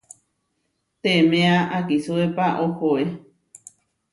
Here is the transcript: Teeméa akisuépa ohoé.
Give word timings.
Teeméa 1.01 1.59
akisuépa 1.77 2.45
ohoé. 2.65 3.03